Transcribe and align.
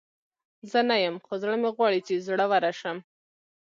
زه 0.71 0.79
نه 0.89 0.95
یم، 1.03 1.15
خو 1.25 1.33
زړه 1.41 1.55
مې 1.61 1.69
غواړي 1.75 1.99
چې 2.07 2.23
زړوره 2.25 2.71
شم. 2.79 2.97